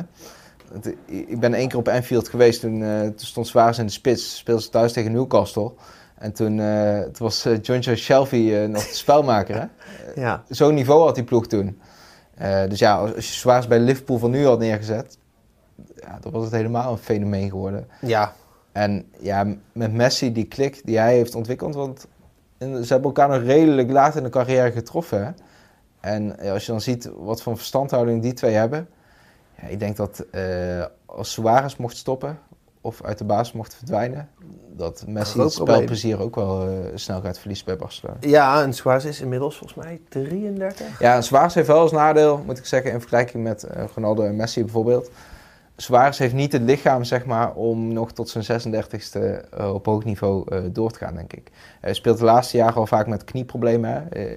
[0.74, 3.92] Het- Ik ben één keer op Anfield geweest, toen, eh, toen stond Suarez in de
[3.92, 5.72] spits, speelde ze thuis tegen Newcastle.
[6.18, 9.56] En toen, eh, toen was uh, John Joe Shelby eh, nog de spelmaker.
[9.60, 9.66] Hè?
[10.22, 10.44] Ja.
[10.50, 11.80] Zo'n niveau had die ploeg toen.
[12.36, 15.18] Eh, dus ja, als je Suarez bij Liverpool van nu had neergezet,
[15.96, 17.88] ja, dan was het helemaal een fenomeen geworden.
[18.02, 18.34] Ja.
[18.72, 22.08] En ja, met Messi, die klik die hij heeft ontwikkeld, want
[22.60, 25.26] ze hebben elkaar nog redelijk laat in de carrière getroffen.
[25.26, 25.32] Hè?
[26.00, 28.88] En ja, als je dan ziet wat voor verstandhouding die twee hebben,
[29.62, 32.40] ja, ik denk dat eh, als Suarez mocht stoppen
[32.88, 34.30] of uit de basis mocht verdwijnen,
[34.76, 35.76] dat Messi Groot het probleem.
[35.76, 38.18] spelplezier ook wel eh, snel gaat verliezen bij Barcelona.
[38.20, 41.00] Ja, en Suarez is inmiddels volgens mij 33.
[41.00, 44.24] Ja, en Suarez heeft wel als nadeel, moet ik zeggen, in vergelijking met eh, Ronaldo
[44.24, 45.12] en Messi bijvoorbeeld.
[45.76, 49.20] Suarez heeft niet het lichaam, zeg maar, om nog tot zijn 36e
[49.52, 51.52] eh, op hoog niveau door te gaan, denk ik.
[51.82, 54.08] Hij speelt de laatste jaren al vaak met knieproblemen.
[54.10, 54.36] Hè.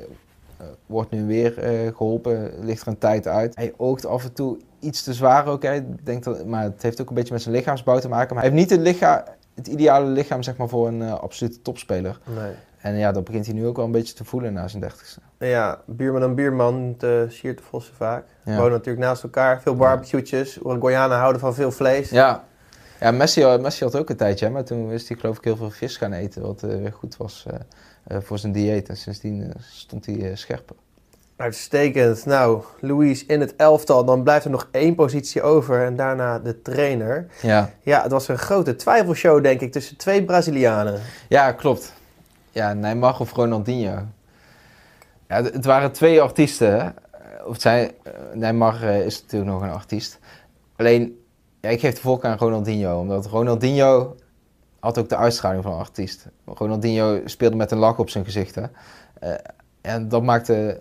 [0.61, 3.55] Eh, wordt nu weer eh, geholpen, ligt er een tijd uit.
[3.57, 5.63] Hij oogt af en toe iets te zwaar ook.
[5.63, 5.75] Hè.
[5.75, 8.35] Ik denk dat, maar het heeft ook een beetje met zijn lichaamsbouw te maken.
[8.35, 9.23] Maar hij heeft niet het, lichaam,
[9.55, 12.21] het ideale lichaam zeg maar, voor een eh, absolute topspeler.
[12.37, 12.53] Nee.
[12.79, 15.23] En ja, dat begint hij nu ook wel een beetje te voelen na zijn 30ste.
[15.39, 18.25] Ja, buurman en buurman, de siert de vossen vaak.
[18.45, 18.57] Ja.
[18.57, 20.59] Wonen natuurlijk naast elkaar, veel barbecue'tjes.
[20.59, 22.11] Uruguayanen houden van veel vlees.
[22.11, 22.45] Ja,
[23.01, 25.45] ja Messi, had- Messi had ook een tijdje, hè, maar toen is hij geloof ik
[25.45, 27.47] heel veel vis gaan eten, wat weer goed was
[28.19, 28.89] voor zijn dieet.
[28.89, 30.77] En sindsdien eh, stond hij eh, scherper.
[31.37, 32.27] Uitstekend.
[32.27, 34.05] Nou, Luis in het elftal.
[34.05, 37.27] Dan blijft er nog één positie over en daarna de trainer.
[37.43, 37.71] Ja.
[37.83, 41.01] Ja, het was een grote twijfelshow, denk ik, tussen twee Brazilianen.
[41.29, 41.93] ja, klopt.
[42.53, 44.07] Ja, Neymar of Ronaldinho.
[45.29, 46.95] Ja, het waren twee artiesten.
[47.45, 50.19] Of het zijn, eh, Neymar eh, is natuurlijk nog een artiest.
[50.77, 51.21] Alleen,
[51.61, 54.17] ja, ik geef de voorkeur aan Ronaldinho, omdat Ronaldinho
[54.81, 56.27] had ook de uitstraling van een artiest.
[56.45, 58.55] Ronaldinho speelde met een lach op zijn gezicht.
[58.55, 58.63] Hè.
[59.21, 59.35] Eh,
[59.81, 60.81] en dat maakte...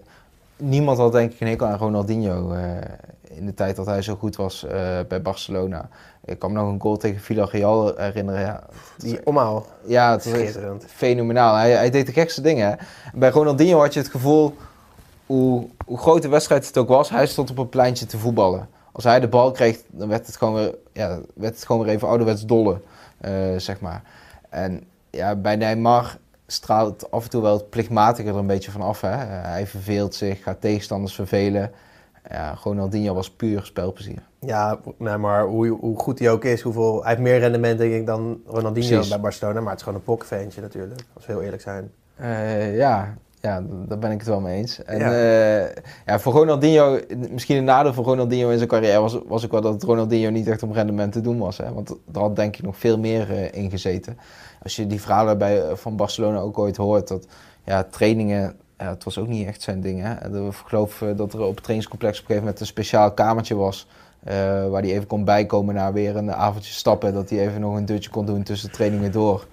[0.58, 2.78] Niemand had denk ik een hekel aan Ronaldinho eh,
[3.24, 5.90] in de tijd dat hij zo goed was eh, bij Barcelona.
[6.26, 8.42] Ik kan me nog een goal tegen Villarreal herinneren.
[8.42, 8.64] Ja,
[8.98, 9.66] Die omhaal.
[9.86, 11.56] ja het was fenomenaal.
[11.56, 12.70] Hij, hij deed de gekste dingen.
[12.70, 12.76] Hè.
[13.14, 14.56] Bij Ronaldinho had je het gevoel,
[15.26, 18.70] hoe, hoe groot de wedstrijd het ook was, hij stond op een pleintje te voetballen.
[18.92, 21.94] Als hij de bal kreeg, dan werd het gewoon weer, ja, werd het gewoon weer
[21.94, 22.82] even ouderwets dolle,
[23.58, 24.02] zeg maar.
[24.50, 26.18] En ja, bij Neymar
[26.52, 29.02] straalt af en toe wel het plichtmatige er een beetje van af.
[29.02, 29.12] Hè.
[29.12, 31.72] Eh, hij verveelt zich, gaat tegenstanders vervelen.
[32.30, 34.22] Ja, Ronaldinho was puur spelplezier.
[34.40, 37.94] Ja, nee, maar hoe, hoe goed hij ook is, hoeveel, hij heeft meer rendement denk
[37.94, 39.10] ik dan Ronaldinho Precies.
[39.10, 39.60] bij Barcelona.
[39.60, 41.92] Maar het is gewoon een pokkenventje natuurlijk, als we heel eerlijk zijn.
[42.16, 44.84] Eh, ja, ja, daar ben ik het wel mee eens.
[44.84, 45.12] En Ja.
[46.06, 47.00] ja voor Ronaldinho,
[47.30, 50.48] misschien een nadeel voor Ronaldinho in zijn carrière was, was ook wel dat Ronaldinho niet
[50.48, 51.58] echt om rendement te doen was.
[51.58, 51.74] Hè?
[51.74, 54.18] Want er had denk ik nog veel meer eh, in gezeten.
[54.64, 57.28] Als je die verhalen bij, eh, van Barcelona ook ooit hoort, dat
[57.64, 60.02] ja, trainingen, ja, het was ook niet echt zijn ding.
[60.04, 60.14] Hè?
[60.48, 63.56] Ik geloof eh, dat er op het trainingscomplex op een gegeven moment een speciaal kamertje
[63.56, 63.88] was.
[64.24, 64.36] eh,
[64.68, 67.14] waar hij even kon bijkomen na weer een avondje stappen.
[67.14, 69.48] Dat hij even nog een dutje kon doen tussen trainingen door.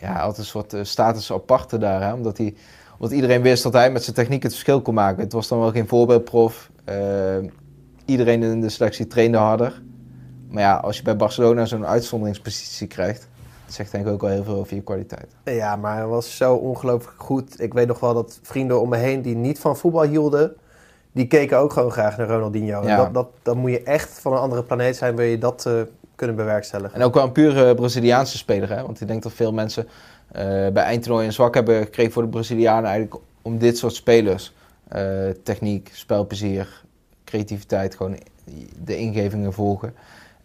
[0.00, 2.02] Ja, hij had een soort eh, status aparte daar.
[2.02, 2.12] Hè?
[2.12, 2.54] Omdat, hij,
[2.98, 5.22] omdat iedereen wist dat hij met zijn techniek het verschil kon maken.
[5.22, 6.70] Het was dan wel geen voorbeeldprof.
[6.84, 6.96] Eh,
[8.04, 9.82] iedereen in de selectie trainde harder.
[10.48, 13.28] Maar ja, als je bij Barcelona zo'n uitzonderingspositie krijgt...
[13.64, 15.26] dat zegt denk ik ook wel heel veel over je kwaliteit.
[15.44, 17.60] Ja, maar hij was zo ongelooflijk goed.
[17.60, 20.56] Ik weet nog wel dat vrienden om me heen die niet van voetbal hielden,
[21.12, 22.82] die keken ook gewoon graag naar Ronaldinho.
[22.82, 22.96] En.
[22.96, 25.72] Dat, dat, dan moet je echt van een andere planeet zijn, wil je dat eh,
[26.14, 26.94] kunnen bewerkstelligen.
[26.94, 28.68] En ook wel een pure Braziliaanse speler.
[28.68, 28.82] Hè?
[28.82, 29.88] Want ik denk dat veel mensen
[30.72, 34.52] bij eindtoernooi een zwak hebben gekregen voor de Brazilianen eigenlijk om dit soort spelers.
[34.88, 36.82] Eh, techniek, spelplezier,
[37.24, 38.18] creativiteit, gewoon
[38.84, 39.94] de ingevingen volgen.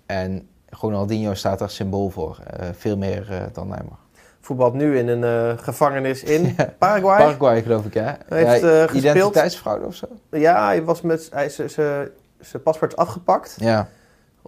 [0.06, 2.40] En Ronaldinho staat daar symbool voor.
[2.48, 3.98] Eh, veel meer eh, dan Neymar.
[4.42, 7.18] Voetbalt nu in een eh, gevangenis in Paraguay.
[7.18, 8.02] Paraguay geloof ik hè?
[8.02, 8.94] Hij heeft, eh, gespeeld.
[8.94, 10.08] identiteitsfraude of zo?
[10.32, 13.56] Ja, hij was met hij zijn paspoort is afgepakt.
[13.60, 13.88] Ja,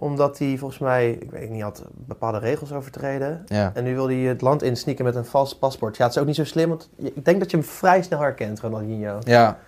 [0.02, 3.44] Omdat hij volgens mij, ik weet niet, had bepaalde regels overtreden.
[3.46, 3.70] ja.
[3.74, 5.96] En nu wil hij het land insneaken met een vals paspoort.
[5.96, 8.20] Ja, het is ook niet zo slim, want ik denk dat je hem vrij snel
[8.20, 9.18] herkent, Ronaldinho.
[9.20, 9.58] Ja,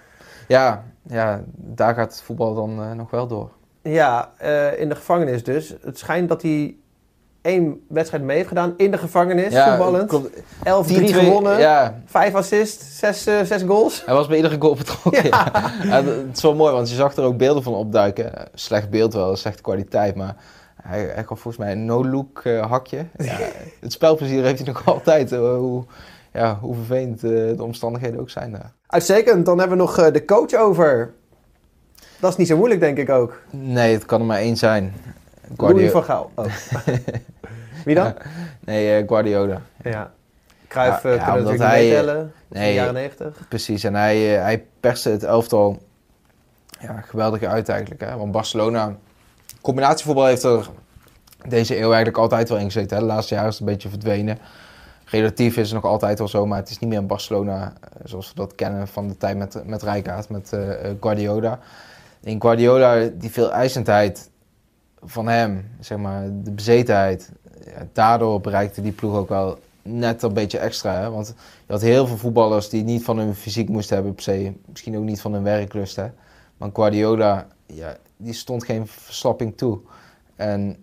[0.49, 3.51] ja, ja daar gaat het voetbal dan eh, nog wel door.
[3.83, 5.75] Ja, eh, in de gevangenis dus.
[5.81, 6.77] Het schijnt dat hij
[7.45, 10.09] één wedstrijd mee heeft gedaan in de gevangenis, voetballend.
[10.09, 10.29] klopt.
[10.37, 10.41] 11-3
[10.87, 14.03] 10-2, gewonnen, Ja, 5 assists, 6, eh, zes goals.
[14.05, 15.25] hij was bij iedere goal betrokken.
[15.29, 15.51] Ja.
[15.85, 18.37] Ja, het is wel mooi, want je zag er ook beelden van opduiken.
[18.37, 20.37] Eh, Slecht beeld wel, slechte kwaliteit, maar
[20.83, 23.07] hij, hij gaf volgens mij een no-look eh, hakje.
[23.19, 23.37] Ja,
[23.81, 25.85] het spelplezier heeft hij nog altijd, eh, hoe,
[26.33, 28.73] ja, hoe vervelend eh, de omstandigheden ook zijn daar.
[28.87, 31.13] Uitstekend, dan hebben we nog eh, de coach over.
[32.21, 33.41] Dat is niet zo moeilijk, denk ik ook.
[33.51, 34.95] Nee, het kan er maar één zijn.
[35.57, 36.31] Louis van Gaal.
[36.35, 36.47] Oh.
[37.85, 38.15] Wie dan?
[38.61, 39.61] Nee, eh, Guardiola.
[39.83, 40.13] Ja.
[40.69, 42.15] Cruijff Ja, eh, ja, kunnen omdat natuurlijk niet meetellen.
[42.15, 42.75] van de nee.
[42.75, 43.49] jaren 90.
[43.49, 45.79] Precies, en hij, eh, hij perste het elftal
[46.81, 48.01] ja, geweldig uit eigenlijk.
[48.01, 48.17] Hè?
[48.17, 48.97] Want Barcelona,
[49.61, 50.71] combinatievoetbal heeft er
[51.49, 52.97] deze eeuw eigenlijk altijd wel in gezeten.
[52.97, 53.03] Hè?
[53.03, 54.39] De laatste jaren is het een beetje verdwenen.
[55.05, 57.73] Relatief is het nog altijd wel zo, maar het is niet meer een Barcelona
[58.05, 60.57] zoals we dat kennen van de tijd met, met Rijkaard, met
[61.01, 61.59] Guardiola.
[62.23, 64.31] In Guardiola, die veel eisendheid
[65.05, 67.33] van hem, zeg maar, de bezetenheid,
[67.64, 71.01] ja, daardoor bereikte die ploeg ook wel net een beetje extra.
[71.01, 71.11] Hè?
[71.11, 71.35] Want
[71.67, 74.53] je had heel veel voetballers die niet van hun fysiek moesten hebben per se.
[74.67, 75.97] Misschien ook niet van hun werklust.
[75.97, 76.07] Hè?
[76.57, 79.79] Maar Guardiola, ja, die stond geen verslapping toe.
[80.37, 80.77] En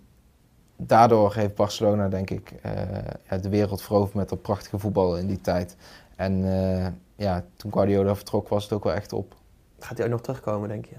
[0.78, 5.42] daardoor heeft Barcelona, denk ik, eh, de wereld veroverd met dat prachtige voetbal in die
[5.42, 5.76] tijd.
[6.16, 9.36] En eh, ja, toen Guardiola vertrok was het ook wel echt op.
[9.80, 10.96] Gaat hij ook nog terugkomen, denk je?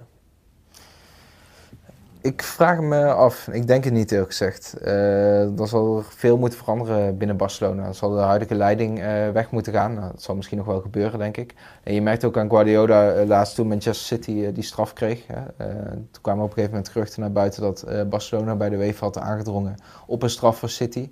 [2.23, 3.49] Ik vraag me af.
[3.49, 4.75] Ik denk het niet eerlijk gezegd.
[4.75, 7.87] Eh er zal veel moeten veranderen binnen Barcelona.
[7.87, 9.95] Er zal de huidige leiding eh, weg moeten gaan.
[9.95, 11.55] Nou, dat zal misschien nog wel gebeuren, denk ik.
[11.83, 15.27] En je merkt ook aan Guardiola eh, laatst toen Manchester City die straf kreeg.
[15.27, 15.67] Hè.
[16.11, 19.19] Toen kwamen op een gegeven moment geruchten naar buiten dat Barcelona bij de UEFA had
[19.19, 19.75] aangedrongen
[20.07, 21.11] op een straf voor City.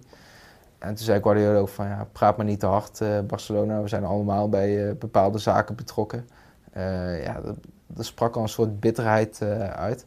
[0.78, 3.82] En toen zei Guardiola ook van ja, praat maar niet te hard Barcelona.
[3.82, 6.28] We zijn allemaal bij bepaalde zaken betrokken.
[7.24, 9.42] Ja, dat, dat sprak al een soort bitterheid
[9.76, 10.06] uit.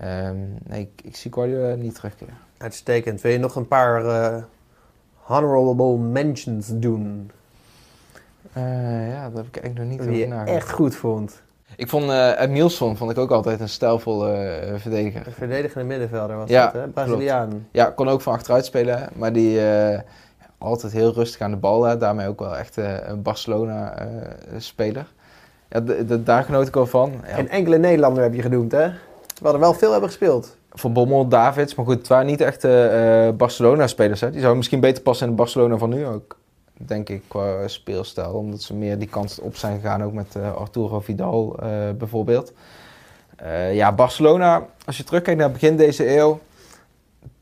[0.00, 0.36] Ehm,
[0.66, 2.34] nee, ik, ik zie Guardiola niet terugkeren.
[2.58, 3.20] Uitstekend.
[3.20, 4.42] Wil je nog een paar eh,
[5.14, 7.30] honorable mentions doen?
[8.52, 10.56] Eh, ja, dat heb ik eigenlijk nog niet Die over je nagedacht.
[10.56, 11.42] echt goed vond.
[11.76, 15.26] Ik vond uh, Emilson vond ik ook altijd een stijlvolle eh, verdediger.
[15.26, 16.88] Een verdedigende middenvelder was Ja, dat, hè?
[16.88, 17.66] Braziliaan.
[17.72, 20.00] Ja, kon ook van achteruit spelen, maar die eh,
[20.58, 21.82] altijd heel rustig aan de bal.
[21.84, 25.06] Hè, daarmee ook wel echt eh, een Barcelona-speler.
[25.68, 25.80] ja,
[26.16, 27.12] daar genoot ik wel van.
[27.26, 28.90] Ja, Geen enkele Nederlander heb je genoemd, hè?
[29.40, 30.56] Terwijl er wel veel hebben gespeeld.
[30.70, 34.20] Van Bommel, Davids, maar goed, het waren niet echt eh, eh, Barcelona-spelers.
[34.20, 36.36] Die zouden misschien beter passen in de Barcelona van nu ook,
[36.72, 38.32] denk ik, qua speelstijl.
[38.32, 41.58] Omdat ze meer die kant op zijn gegaan, ook met eh, Arturo Vidal
[41.98, 42.52] bijvoorbeeld.
[43.72, 46.38] Ja, Barcelona, als je terugkijkt naar begin deze eeuw,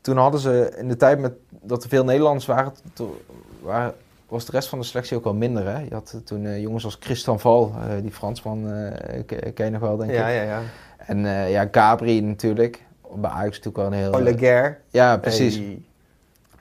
[0.01, 2.73] toen hadden ze in de tijd met, dat er veel Nederlanders waren,
[4.27, 5.65] was de rest van de selectie ook wel minder.
[5.65, 5.79] Hè?
[5.79, 8.63] Je had toen jongens als Christian Val, die Fransman,
[9.25, 10.35] ke- ken je nog wel, denk Ja, ik.
[10.35, 10.61] ja, ja.
[11.09, 12.83] En eh, ja, Gabri natuurlijk.
[13.15, 14.13] Bij Ajax natuurlijk wel een heel...
[14.13, 14.81] Oleguer.
[14.89, 15.55] ja, precies.
[15.55, 15.81] Hey.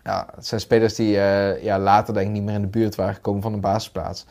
[0.04, 2.94] Ja, het zijn spelers die eh, ja, later denk ik niet meer in de buurt
[2.94, 4.26] waren gekomen van de basisplaats.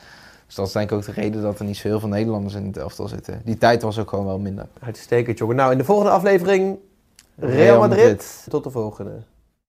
[0.45, 2.53] Dus dat is denk ik ook de reden dat er niet zo heel veel Nederlanders
[2.53, 3.41] in het elftal zitten.
[3.43, 4.67] Die tijd was ook gewoon wel minder.
[4.80, 5.56] Uitstekend, jongen.
[5.56, 6.77] Nou, in de volgende aflevering
[7.36, 7.80] Real.
[7.80, 8.45] Madrid.
[8.49, 9.12] Tot de volgende.